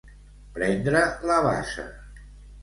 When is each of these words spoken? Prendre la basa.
Prendre 0.55 1.03
la 1.33 1.37
basa. 1.49 1.87